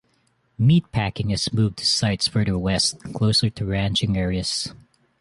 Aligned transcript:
Meatpacking 0.59 1.29
has 1.29 1.53
moved 1.53 1.77
to 1.77 1.85
sites 1.85 2.27
further 2.27 2.57
west, 2.57 2.97
closer 3.13 3.51
to 3.51 3.65
ranching 3.65 4.17
areas. 4.17 4.73